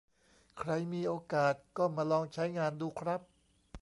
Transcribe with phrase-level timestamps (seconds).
[0.57, 3.21] ใครมีโอกาสก็มาลองใช้งานดูครับ